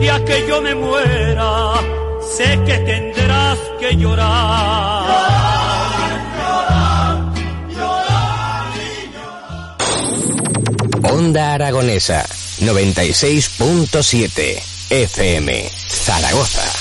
día 0.00 0.24
que 0.24 0.46
yo 0.48 0.60
me 0.62 0.74
muera, 0.74 1.74
sé 2.36 2.58
que 2.66 2.78
tendrás 2.78 3.58
que 3.78 3.94
llorar. 3.96 5.06
Llorar, 6.36 6.38
llorar, 6.38 7.16
llorar, 7.76 8.66
llorar. 11.02 11.12
Onda 11.12 11.54
Aragonesa, 11.54 12.26
96.7 12.60 14.62
FM, 14.90 15.70
Zaragoza. 15.86 16.79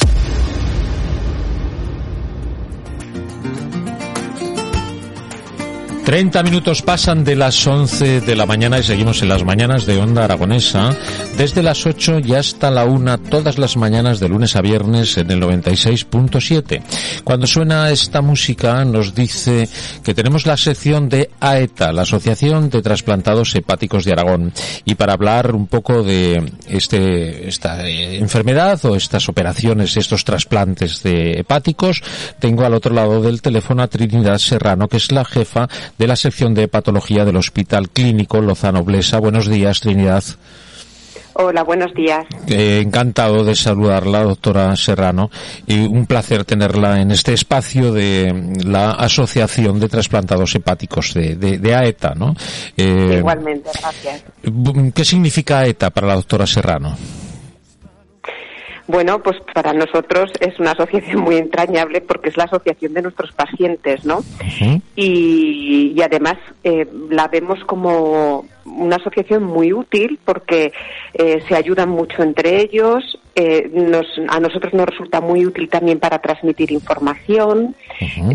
30 6.09 6.41
minutos 6.41 6.81
pasan 6.81 7.23
de 7.23 7.35
las 7.35 7.67
11 7.67 8.21
de 8.21 8.35
la 8.35 8.47
mañana 8.47 8.79
y 8.79 8.83
seguimos 8.83 9.21
en 9.21 9.29
las 9.29 9.43
mañanas 9.43 9.85
de 9.85 9.99
Onda 9.99 10.23
Aragonesa. 10.23 10.97
Desde 11.37 11.61
las 11.61 11.85
8 11.85 12.21
y 12.25 12.33
hasta 12.33 12.71
la 12.71 12.85
1 12.85 13.19
todas 13.29 13.59
las 13.59 13.77
mañanas 13.77 14.19
de 14.19 14.27
lunes 14.27 14.55
a 14.55 14.61
viernes 14.61 15.19
en 15.19 15.29
el 15.29 15.39
96.7. 15.39 16.81
Cuando 17.23 17.45
suena 17.45 17.91
esta 17.91 18.23
música 18.23 18.83
nos 18.85 19.13
dice 19.13 19.69
que 20.03 20.15
tenemos 20.15 20.47
la 20.47 20.57
sección 20.57 21.09
de 21.09 21.29
AETA, 21.39 21.93
la 21.93 22.01
Asociación 22.01 22.71
de 22.71 22.81
Trasplantados 22.81 23.53
Hepáticos 23.53 24.03
de 24.03 24.13
Aragón. 24.13 24.51
Y 24.85 24.95
para 24.95 25.13
hablar 25.13 25.53
un 25.53 25.67
poco 25.67 26.01
de 26.01 26.53
este, 26.67 27.47
esta 27.47 27.87
eh, 27.87 28.17
enfermedad 28.17 28.83
o 28.85 28.95
estas 28.95 29.29
operaciones, 29.29 29.95
estos 29.95 30.25
trasplantes 30.25 31.03
de 31.03 31.33
hepáticos, 31.41 32.01
tengo 32.39 32.65
al 32.65 32.73
otro 32.73 32.95
lado 32.95 33.21
del 33.21 33.43
teléfono 33.43 33.83
a 33.83 33.87
Trinidad 33.87 34.39
Serrano, 34.39 34.87
que 34.87 34.97
es 34.97 35.11
la 35.11 35.23
jefa 35.23 35.69
de 35.99 36.07
la 36.07 36.15
sección 36.15 36.55
de 36.55 36.67
patología 36.67 37.25
del 37.25 37.35
Hospital 37.35 37.89
Clínico 37.89 38.41
Lozano 38.41 38.83
Blesa. 38.83 39.19
Buenos 39.19 39.47
días, 39.47 39.81
Trinidad. 39.81 40.23
Hola, 41.33 41.63
buenos 41.63 41.93
días. 41.93 42.25
Eh, 42.47 42.81
encantado 42.83 43.43
de 43.43 43.55
saludarla, 43.55 44.23
doctora 44.23 44.75
Serrano, 44.75 45.29
y 45.67 45.85
un 45.85 46.05
placer 46.05 46.43
tenerla 46.43 47.01
en 47.01 47.11
este 47.11 47.33
espacio 47.33 47.93
de 47.93 48.55
la 48.65 48.91
Asociación 48.91 49.79
de 49.79 49.87
Trasplantados 49.89 50.55
Hepáticos 50.55 51.13
de, 51.13 51.75
AETA, 51.75 52.13
¿no? 52.15 52.33
Eh, 52.75 53.17
Igualmente, 53.19 53.69
gracias. 53.79 54.23
¿Qué 54.93 55.05
significa 55.05 55.59
AETA 55.59 55.91
para 55.91 56.07
la 56.07 56.15
doctora 56.15 56.47
Serrano? 56.47 56.97
Bueno, 58.89 59.21
pues 59.21 59.37
para 59.53 59.71
nosotros 59.71 60.31
es 60.39 60.59
una 60.59 60.71
asociación 60.71 61.21
muy 61.21 61.37
entrañable 61.37 62.01
porque 62.01 62.29
es 62.29 62.37
la 62.37 62.45
asociación 62.45 62.95
de 62.95 63.03
nuestros 63.03 63.31
pacientes, 63.33 64.03
¿no? 64.03 64.23
y, 64.95 66.01
además 66.01 66.37
eh, 66.63 66.87
la 67.11 67.27
vemos 67.27 67.59
como 67.65 68.45
una 68.65 68.95
asociación 68.95 69.43
muy 69.43 69.73
útil 69.73 70.17
porque 70.25 70.73
eh, 71.13 71.39
se 71.47 71.55
ayudan 71.55 71.89
mucho 71.89 72.23
entre 72.23 72.61
ellos. 72.61 73.19
Eh, 73.35 73.69
nos, 73.71 74.07
a 74.27 74.39
nosotros 74.39 74.73
nos 74.73 74.87
resulta 74.87 75.21
muy 75.21 75.45
útil 75.45 75.69
también 75.69 75.99
para 75.99 76.17
transmitir 76.17 76.71
información, 76.71 77.75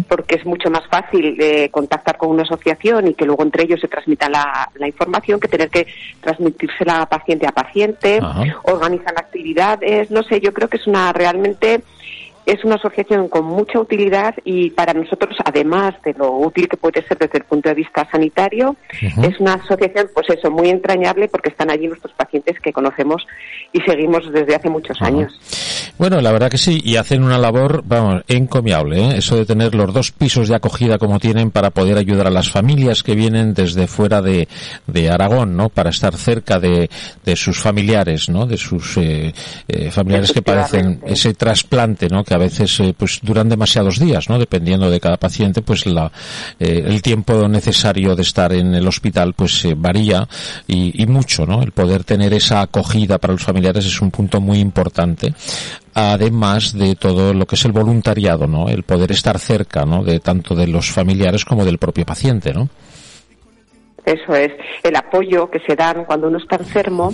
porque 0.09 0.37
es 0.37 0.47
mucho 0.47 0.71
más 0.71 0.87
fácil 0.89 1.37
eh, 1.41 1.69
contactar 1.71 2.17
con 2.17 2.31
una 2.31 2.43
asociación 2.43 3.09
y 3.09 3.15
que 3.15 3.25
luego 3.25 3.43
entre 3.43 3.65
ellos 3.65 3.81
se 3.81 3.89
transmita 3.89 4.29
la, 4.29 4.71
información 4.87 5.41
que 5.41 5.49
tener 5.49 5.71
que 5.71 5.87
transmitírsela 6.21 7.07
paciente 7.07 7.47
a 7.47 7.53
paciente. 7.53 8.21
Organizan 8.65 9.17
actividades, 9.17 10.11
no 10.11 10.23
sé, 10.23 10.41
yo 10.41 10.53
creo 10.53 10.69
que 10.69 10.77
es 10.77 10.87
una 10.87 11.13
realmente 11.13 11.83
es 12.47 12.65
una 12.65 12.77
asociación 12.77 13.29
con 13.29 13.45
mucha 13.45 13.79
utilidad 13.79 14.35
y 14.45 14.71
para 14.71 14.93
nosotros, 14.93 15.37
además 15.45 15.95
de 16.05 16.15
lo 16.15 16.31
útil 16.39 16.69
que 16.69 16.77
puede 16.77 17.07
ser 17.07 17.19
desde 17.19 17.39
el 17.39 17.45
punto 17.45 17.69
de 17.69 17.75
vista 17.75 18.07
sanitario, 18.11 18.77
es 19.01 19.41
una 19.41 19.55
asociación, 19.55 20.11
pues 20.15 20.27
eso, 20.31 20.51
muy 20.51 20.69
entrañable 20.69 21.29
porque 21.29 21.51
están 21.51 21.71
allí 21.71 21.87
nuestros 21.87 22.13
pacientes 22.15 22.59
que 22.61 22.73
conocemos 22.73 23.27
y 23.73 23.81
seguimos 23.81 24.31
desde 24.33 24.55
hace 24.55 24.69
muchos 24.69 25.01
años. 25.01 25.33
Bueno, 25.97 26.21
la 26.21 26.33
verdad 26.33 26.51
que 26.51 26.59
sí, 26.59 26.81
y 26.85 26.97
hacen 26.97 27.23
una 27.23 27.39
labor, 27.39 27.83
vamos, 27.85 28.23
encomiable, 28.29 28.99
¿eh? 29.01 29.19
eso 29.19 29.37
de 29.37 29.47
tener 29.47 29.75
los 29.75 29.93
dos 29.95 30.11
pisos 30.11 30.49
de 30.49 30.57
acogida 30.57 30.99
como 30.99 31.21
tienen 31.21 31.51
para 31.51 31.71
poder 31.71 31.97
ayudar 31.97 32.27
a 32.27 32.31
las 32.31 32.51
familias 32.51 33.03
que 33.03 33.15
vienen 33.15 33.55
desde 33.55 33.87
fuera 33.87 34.21
de, 34.21 34.49
de 34.87 35.11
Aragón, 35.11 35.57
¿no? 35.57 35.69
Para 35.69 35.91
estar 35.91 36.15
cerca 36.17 36.59
de, 36.59 36.91
de 37.25 37.37
sus 37.37 37.59
familiares, 37.59 38.29
¿no? 38.29 38.47
De 38.47 38.57
sus 38.57 38.97
eh, 38.97 39.33
eh, 39.69 39.91
familiares 39.91 40.33
que 40.33 40.43
padecen 40.43 41.01
ese 41.07 41.35
trasplante, 41.35 42.09
¿no? 42.09 42.25
A 42.35 42.39
veces 42.39 42.79
eh, 42.81 42.95
pues 42.97 43.21
duran 43.23 43.49
demasiados 43.49 43.99
días, 43.99 44.29
¿no? 44.29 44.39
Dependiendo 44.39 44.91
de 44.91 45.01
cada 45.01 45.17
paciente, 45.17 45.63
pues 45.63 45.87
la, 45.87 46.11
eh, 46.59 46.85
el 46.87 47.03
tiempo 47.03 47.49
necesario 47.49 48.15
de 48.15 48.23
estar 48.23 48.53
en 48.53 48.75
el 48.75 48.87
hospital 48.87 49.35
pues 49.35 49.65
eh, 49.65 49.75
varía 49.77 50.29
y, 50.67 51.03
y, 51.03 51.07
mucho, 51.07 51.47
¿no? 51.47 51.63
El 51.63 51.73
poder 51.73 52.05
tener 52.05 52.35
esa 52.35 52.63
acogida 52.63 53.19
para 53.19 53.33
los 53.33 53.45
familiares 53.45 53.87
es 53.87 54.01
un 54.01 54.11
punto 54.11 54.41
muy 54.41 54.59
importante 54.59 55.35
además 55.95 56.73
de 56.73 56.97
todo 56.97 57.33
lo 57.33 57.47
que 57.47 57.55
es 57.55 57.65
el 57.65 57.71
voluntariado, 57.71 58.49
¿no? 58.49 58.69
El 58.69 58.83
poder 58.83 59.13
estar 59.13 59.39
cerca, 59.39 59.85
¿no? 59.85 60.03
De 60.03 60.19
tanto 60.19 60.57
de 60.57 60.67
los 60.67 60.91
familiares 60.91 61.45
como 61.45 61.65
del 61.65 61.79
propio 61.79 62.05
paciente, 62.05 62.53
¿no? 62.53 62.69
Eso 64.05 64.35
es, 64.35 64.53
el 64.83 64.97
apoyo 64.97 65.51
que 65.51 65.61
se 65.61 65.77
dan 65.77 66.05
cuando 66.05 66.29
uno 66.29 66.39
está 66.39 66.57
enfermo, 66.57 67.13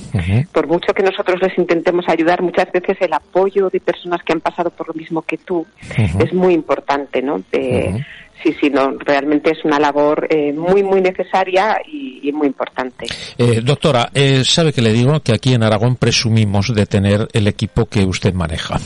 por 0.53 0.67
mucho 0.67 0.93
que 0.93 1.03
nosotros 1.03 1.41
les 1.41 1.57
intentemos 1.57 2.09
ayudar, 2.09 2.43
muchas 2.43 2.71
veces 2.73 2.97
el 3.01 3.13
apoyo 3.13 3.71
de 3.71 3.81
personas 3.81 4.23
que 4.25 4.33
han 4.33 4.41
pasado 4.41 4.71
por 4.71 4.89
lo 4.89 4.95
mismo 4.95 5.23
que 5.23 5.39
tú 5.39 5.67
es 5.97 6.33
muy 6.33 6.55
importante, 6.55 7.23
¿no? 7.23 7.43
De, 7.53 8.05
sí, 8.43 8.55
sí, 8.61 8.71
no, 8.71 8.93
realmente 8.99 9.51
es 9.51 9.65
una 9.65 9.79
labor 9.79 10.27
eh, 10.31 10.53
muy, 10.53 10.83
muy 10.83 11.01
necesaria 11.01 11.79
y, 11.87 12.11
muy 12.33 12.47
importante. 12.47 13.07
Eh, 13.37 13.61
doctora, 13.61 14.11
eh, 14.15 14.45
sabe 14.45 14.73
que 14.73 14.81
le 14.81 14.93
digo 14.93 15.19
que 15.21 15.33
aquí 15.33 15.53
en 15.53 15.65
Aragón 15.65 15.97
presumimos 15.97 16.73
de 16.73 16.87
tener 16.87 17.29
el 17.33 17.49
equipo 17.49 17.87
que 17.87 18.05
usted 18.05 18.33
maneja. 18.35 18.79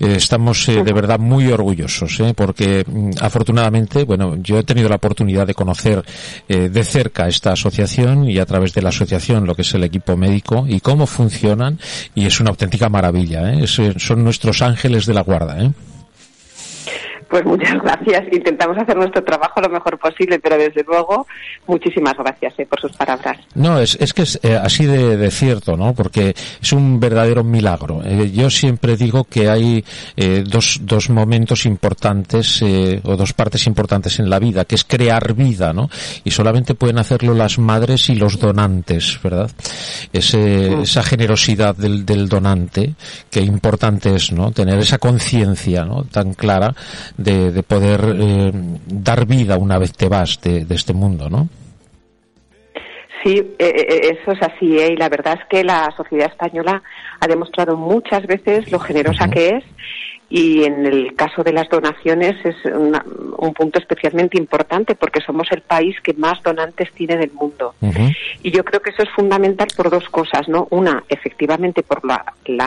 estamos 0.00 0.66
de 0.66 0.92
verdad 0.92 1.18
muy 1.18 1.46
orgullosos, 1.46 2.20
porque 2.34 2.84
mm, 2.86 3.10
afortunadamente, 3.20 4.04
bueno, 4.04 4.36
yo 4.42 4.58
he 4.58 4.64
tenido 4.64 4.88
la 4.88 4.96
oportunidad 4.96 5.46
de 5.46 5.54
conocer 5.54 6.02
de 6.48 6.84
cerca 6.84 7.28
esta 7.28 7.52
asociación 7.52 8.28
y 8.28 8.38
a 8.38 8.46
través 8.46 8.74
de 8.74 8.82
la 8.82 8.88
asociación 8.88 9.46
lo 9.46 9.54
que 9.54 9.62
es 9.62 9.74
el 9.74 9.84
equipo 9.84 10.16
médico 10.16 10.66
y 10.68 10.80
cómo 10.80 11.06
funcionan 11.06 11.78
y 12.14 12.26
es 12.26 12.40
una 12.40 12.50
auténtica 12.50 12.88
maravilla. 12.88 13.66
son 13.66 14.24
nuestros 14.24 14.62
ángeles 14.62 15.06
de 15.06 15.14
la 15.14 15.22
guarda. 15.22 15.62
¿eh? 15.62 15.70
Pues 17.28 17.44
muchas 17.44 17.74
gracias. 17.82 18.24
Intentamos 18.32 18.78
hacer 18.78 18.96
nuestro 18.96 19.22
trabajo 19.24 19.60
lo 19.60 19.68
mejor 19.68 19.98
posible, 19.98 20.38
pero 20.38 20.56
desde 20.56 20.84
luego, 20.84 21.26
muchísimas 21.66 22.14
gracias 22.16 22.54
eh, 22.58 22.66
por 22.66 22.80
sus 22.80 22.92
palabras. 22.92 23.38
No, 23.54 23.80
es, 23.80 23.96
es 24.00 24.12
que 24.12 24.22
es 24.22 24.38
eh, 24.42 24.56
así 24.56 24.86
de, 24.86 25.30
cierto, 25.30 25.76
¿no? 25.76 25.94
Porque 25.94 26.34
es 26.60 26.72
un 26.72 27.00
verdadero 27.00 27.42
milagro. 27.42 28.02
Eh, 28.04 28.30
yo 28.30 28.50
siempre 28.50 28.96
digo 28.96 29.24
que 29.24 29.48
hay 29.48 29.84
dos, 30.44 30.80
dos 30.82 31.10
momentos 31.10 31.66
importantes 31.66 32.62
o 32.62 33.16
dos 33.16 33.32
partes 33.32 33.66
importantes 33.66 34.18
en 34.18 34.30
la 34.30 34.38
vida, 34.38 34.64
que 34.64 34.74
es 34.74 34.84
crear 34.84 35.34
vida, 35.34 35.72
¿no? 35.72 35.88
Y 36.24 36.30
solamente 36.30 36.74
pueden 36.74 36.98
hacerlo 36.98 37.34
las 37.34 37.58
madres 37.58 38.08
y 38.08 38.14
los 38.14 38.38
donantes, 38.38 39.18
¿verdad? 39.22 39.50
Ese, 40.12 40.70
mm. 40.70 40.82
Esa 40.82 41.02
generosidad 41.02 41.74
del, 41.74 42.06
del 42.06 42.28
donante, 42.28 42.94
que 43.30 43.40
importante 43.40 44.14
es, 44.14 44.32
¿no? 44.32 44.52
Tener 44.52 44.78
esa 44.78 44.98
conciencia, 44.98 45.84
¿no? 45.84 46.04
Tan 46.04 46.34
clara 46.34 46.74
de, 47.16 47.62
poder 47.62 48.00
eh, 48.18 48.52
dar 48.86 49.26
vida 49.26 49.56
una 49.56 49.78
vez 49.78 49.92
te 49.92 50.08
vas 50.08 50.40
de, 50.40 50.66
este 50.70 50.92
mundo, 50.92 51.28
¿no? 51.28 51.48
Sí, 53.24 53.38
eh, 53.38 53.54
eh, 53.58 54.18
eso 54.20 54.32
es 54.32 54.42
así, 54.42 54.66
y 54.66 54.96
la 54.96 55.08
verdad 55.08 55.38
es 55.40 55.46
que 55.48 55.64
la 55.64 55.92
sociedad 55.96 56.30
española 56.30 56.82
ha 57.20 57.26
demostrado 57.26 57.76
muchas 57.76 58.26
veces 58.26 58.70
lo 58.70 58.78
generosa 58.78 59.28
que 59.28 59.48
es 59.48 59.64
y 60.28 60.64
en 60.64 60.84
el 60.86 61.14
caso 61.14 61.44
de 61.44 61.52
las 61.52 61.68
donaciones 61.68 62.34
es 62.44 62.56
un 62.64 63.54
punto 63.54 63.78
especialmente 63.78 64.38
importante 64.38 64.96
porque 64.96 65.20
somos 65.20 65.46
el 65.52 65.60
país 65.60 65.96
que 66.02 66.14
más 66.14 66.42
donantes 66.42 66.92
tiene 66.92 67.16
del 67.16 67.30
mundo. 67.32 67.74
Y 68.42 68.50
yo 68.50 68.64
creo 68.64 68.80
que 68.80 68.90
eso 68.90 69.02
es 69.02 69.10
fundamental 69.10 69.68
por 69.76 69.88
dos 69.88 70.08
cosas, 70.08 70.48
¿no? 70.48 70.66
Una, 70.70 71.04
efectivamente, 71.08 71.82
por 71.82 72.04
la, 72.04 72.24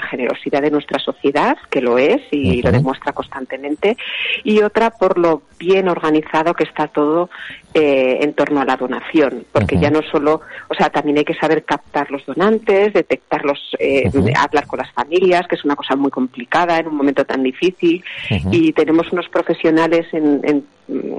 generosidad 0.09 0.61
de 0.61 0.71
nuestra 0.71 0.99
sociedad, 0.99 1.57
que 1.69 1.81
lo 1.81 1.97
es 1.97 2.21
y 2.31 2.61
lo 2.61 2.71
demuestra 2.71 3.11
constantemente, 3.11 3.97
y 4.43 4.61
otra, 4.61 4.91
por 4.91 5.17
lo 5.17 5.43
bien 5.59 5.89
organizado 5.89 6.53
que 6.53 6.63
está 6.63 6.87
todo 6.87 7.29
eh, 7.73 8.19
en 8.21 8.33
torno 8.33 8.61
a 8.61 8.65
la 8.65 8.77
donación, 8.77 9.45
porque 9.51 9.77
ya 9.77 9.91
no 9.91 10.01
solo, 10.01 10.41
o 10.69 10.73
sea, 10.73 10.89
también 10.89 11.17
hay 11.17 11.25
que 11.25 11.35
saber 11.35 11.63
captar 11.65 12.09
los 12.09 12.25
donantes, 12.25 12.93
detectarlos, 12.93 13.75
eh, 13.77 14.09
hablar 14.37 14.65
con 14.67 14.79
las 14.79 14.91
familias, 14.93 15.47
que 15.47 15.55
es 15.55 15.65
una 15.65 15.75
cosa 15.75 15.95
muy 15.95 16.09
complicada 16.09 16.77
en 16.79 16.87
un 16.87 16.95
momento 16.95 17.25
tan 17.25 17.43
difícil, 17.51 18.03
y 18.51 18.73
tenemos 18.73 19.11
unos 19.11 19.27
profesionales 19.29 20.05
en, 20.13 20.41
en 20.43 20.63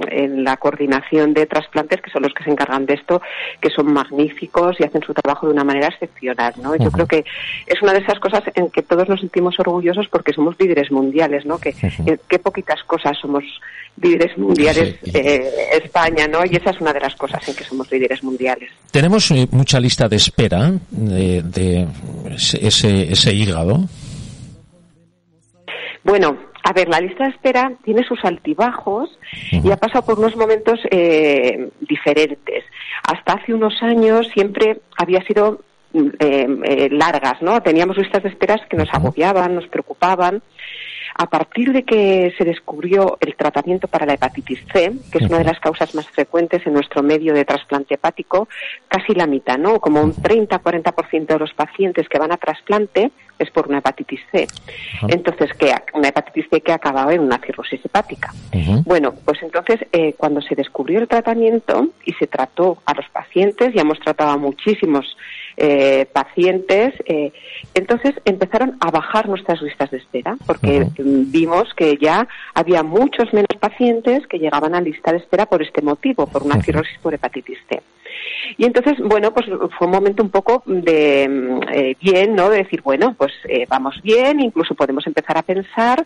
en 0.09 0.43
la 0.43 0.57
coordinación 0.57 1.33
de 1.33 1.45
trasplantes, 1.45 2.01
que 2.01 2.09
son 2.11 2.23
los 2.23 2.33
que 2.33 2.43
se 2.43 2.51
encargan 2.51 2.85
de 2.85 2.95
esto, 2.95 3.21
que 3.61 3.69
son 3.69 3.91
magníficos 3.93 4.79
y 4.79 4.83
hacen 4.83 5.01
su 5.01 5.13
trabajo 5.13 5.47
de 5.47 5.53
una 5.53 5.63
manera 5.63 5.87
excepcional, 5.87 6.53
¿no? 6.61 6.75
Yo 6.75 6.91
creo 6.91 7.07
que 7.07 7.23
es 7.65 7.81
una 7.81 7.93
de 7.93 7.99
esas 7.99 8.19
cosas 8.19 8.43
en 8.55 8.69
que 8.69 8.81
todos 8.81 9.07
nos 9.07 9.19
sentimos 9.19 9.59
orgullosos 9.59 10.07
porque 10.09 10.33
somos 10.33 10.55
líderes 10.59 10.91
mundiales, 10.91 11.45
¿no? 11.45 11.57
Que, 11.57 11.73
qué 12.27 12.39
poquitas 12.39 12.83
cosas 12.83 13.17
somos 13.19 13.43
líderes 14.01 14.37
mundiales 14.37 14.95
eh, 15.13 15.49
España, 15.83 16.27
¿no? 16.27 16.39
Y 16.45 16.55
esa 16.55 16.71
es 16.71 16.81
una 16.81 16.93
de 16.93 16.99
las 16.99 17.15
cosas 17.15 17.47
en 17.47 17.55
que 17.55 17.63
somos 17.63 17.89
líderes 17.91 18.23
mundiales. 18.23 18.69
Tenemos 18.91 19.31
eh, 19.31 19.47
mucha 19.51 19.79
lista 19.79 20.07
de 20.09 20.15
espera 20.17 20.73
de, 20.89 21.41
de 21.43 21.87
ese, 22.35 23.11
ese 23.11 23.33
hígado. 23.33 23.87
Bueno, 26.03 26.37
a 26.63 26.73
ver, 26.73 26.89
la 26.89 26.99
lista 26.99 27.25
de 27.25 27.31
espera 27.31 27.73
tiene 27.83 28.03
sus 28.03 28.23
altibajos 28.23 29.09
y 29.51 29.71
ha 29.71 29.77
pasado 29.77 30.05
por 30.05 30.19
unos 30.19 30.35
momentos 30.35 30.79
eh, 30.89 31.69
diferentes. 31.81 32.63
Hasta 33.03 33.33
hace 33.33 33.53
unos 33.53 33.81
años 33.81 34.27
siempre 34.33 34.81
había 34.97 35.21
sido 35.23 35.61
eh, 35.93 36.47
eh, 36.63 36.89
largas, 36.91 37.41
¿no? 37.41 37.61
Teníamos 37.61 37.97
listas 37.97 38.23
de 38.23 38.29
esperas 38.29 38.61
que 38.69 38.77
nos 38.77 38.93
agobiaban, 38.93 39.55
nos 39.55 39.67
preocupaban. 39.67 40.41
A 41.21 41.27
partir 41.27 41.71
de 41.71 41.83
que 41.83 42.33
se 42.35 42.43
descubrió 42.43 43.19
el 43.19 43.35
tratamiento 43.35 43.87
para 43.87 44.07
la 44.07 44.13
hepatitis 44.13 44.57
C, 44.73 44.91
que 45.11 45.19
es 45.19 45.29
una 45.29 45.37
de 45.37 45.43
las 45.43 45.59
causas 45.59 45.93
más 45.93 46.07
frecuentes 46.07 46.65
en 46.65 46.73
nuestro 46.73 47.03
medio 47.03 47.35
de 47.35 47.45
trasplante 47.45 47.93
hepático, 47.93 48.49
casi 48.87 49.13
la 49.13 49.27
mitad, 49.27 49.59
¿no? 49.59 49.79
Como 49.79 50.01
un 50.01 50.15
30-40% 50.15 51.27
de 51.27 51.37
los 51.37 51.53
pacientes 51.53 52.09
que 52.09 52.17
van 52.17 52.31
a 52.31 52.37
trasplante 52.37 53.11
es 53.37 53.51
por 53.51 53.67
una 53.67 53.77
hepatitis 53.77 54.19
C. 54.31 54.47
Entonces, 55.09 55.51
¿qué? 55.59 55.75
Una 55.93 56.07
hepatitis 56.07 56.47
C 56.49 56.59
que 56.61 56.71
ha 56.71 56.75
acabado 56.75 57.11
en 57.11 57.19
una 57.19 57.37
cirrosis 57.37 57.85
hepática. 57.85 58.33
Bueno, 58.83 59.13
pues 59.23 59.43
entonces, 59.43 59.79
eh, 59.91 60.15
cuando 60.17 60.41
se 60.41 60.55
descubrió 60.55 60.99
el 60.99 61.07
tratamiento 61.07 61.89
y 62.03 62.13
se 62.13 62.25
trató 62.25 62.81
a 62.83 62.95
los 62.95 63.07
pacientes, 63.09 63.75
ya 63.75 63.81
hemos 63.81 63.99
tratado 63.99 64.31
a 64.31 64.37
muchísimos 64.37 65.15
eh, 65.57 66.05
pacientes, 66.11 66.93
eh, 67.05 67.31
entonces 67.73 68.13
empezaron 68.25 68.77
a 68.79 68.91
bajar 68.91 69.27
nuestras 69.27 69.61
listas 69.61 69.91
de 69.91 69.97
espera, 69.97 70.37
porque 70.45 70.87
vimos 70.97 71.73
que 71.75 71.97
ya 71.97 72.27
había 72.53 72.83
muchos 72.83 73.33
menos 73.33 73.55
pacientes 73.59 74.25
que 74.27 74.39
llegaban 74.39 74.75
a 74.75 74.81
lista 74.81 75.11
de 75.11 75.17
espera 75.17 75.45
por 75.45 75.61
este 75.61 75.81
motivo, 75.81 76.27
por 76.27 76.43
una 76.43 76.61
cirrosis 76.61 76.97
por 76.99 77.13
hepatitis 77.13 77.57
C. 77.69 77.81
Y 78.57 78.65
entonces, 78.65 78.97
bueno, 78.99 79.33
pues 79.33 79.47
fue 79.77 79.87
un 79.87 79.93
momento 79.93 80.23
un 80.23 80.29
poco 80.29 80.63
de 80.65 81.23
eh, 81.71 81.95
bien, 82.01 82.35
¿no? 82.35 82.49
De 82.49 82.57
decir, 82.57 82.81
bueno, 82.81 83.15
pues 83.17 83.31
eh, 83.47 83.65
vamos 83.67 83.99
bien, 84.03 84.39
incluso 84.39 84.75
podemos 84.75 85.05
empezar 85.07 85.37
a 85.37 85.43
pensar 85.43 86.05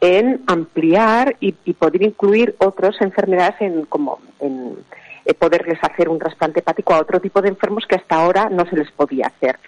en 0.00 0.42
ampliar 0.46 1.36
y, 1.40 1.52
poder 1.74 2.02
incluir 2.02 2.54
otras 2.58 3.00
enfermedades 3.00 3.60
en 3.60 3.84
como 3.86 4.20
en 4.40 4.76
eh, 5.24 5.34
poderles 5.34 5.78
hacer 5.82 6.08
un 6.08 6.18
trasplante 6.18 6.60
hepático 6.60 6.94
a 6.94 7.00
otro 7.00 7.20
tipo 7.20 7.40
de 7.40 7.48
enfermos 7.48 7.84
que 7.86 7.96
hasta 7.96 8.16
ahora 8.16 8.48
no 8.50 8.64
se 8.66 8.76
les 8.76 8.90
podía 8.92 9.26
hacer. 9.26 9.58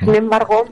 Sin 0.00 0.14
embargo, 0.14 0.66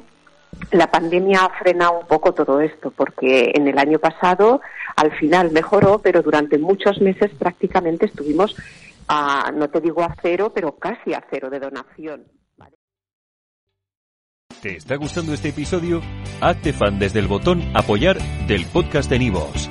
la 0.73 0.91
pandemia 0.91 1.41
ha 1.45 1.59
frenado 1.59 2.01
un 2.01 2.07
poco 2.07 2.35
todo 2.35 2.61
esto, 2.61 2.91
porque 2.91 3.53
en 3.55 3.67
el 3.67 3.79
año 3.79 3.99
pasado 3.99 4.61
al 4.95 5.13
final 5.13 5.51
mejoró, 5.53 5.99
pero 5.99 6.23
durante 6.23 6.59
muchos 6.59 7.01
meses 7.01 7.31
prácticamente 7.39 8.07
estuvimos 8.07 8.55
no 9.55 9.69
te 9.71 9.81
digo 9.81 10.03
a 10.03 10.15
cero, 10.21 10.53
pero 10.55 10.77
casi 10.77 11.15
a 11.15 11.25
cero 11.31 11.51
de 11.51 11.61
donación. 11.61 12.25
¿Te 14.63 14.77
está 14.77 14.97
gustando 14.97 15.35
este 15.35 15.51
episodio? 15.51 16.01
Hazte 16.41 16.73
fan 16.73 16.99
desde 16.99 17.21
el 17.21 17.29
botón 17.29 17.63
apoyar 17.75 18.19
del 18.47 18.65
podcast 18.67 19.11
de 19.11 19.19
Nivos. 19.19 19.71